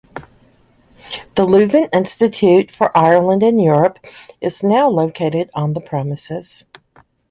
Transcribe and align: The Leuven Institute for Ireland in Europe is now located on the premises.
The 1.35 1.45
Leuven 1.45 1.87
Institute 1.93 2.71
for 2.71 2.89
Ireland 2.97 3.43
in 3.43 3.59
Europe 3.59 3.99
is 4.41 4.63
now 4.63 4.87
located 4.87 5.51
on 5.53 5.73
the 5.73 5.79
premises. 5.79 6.65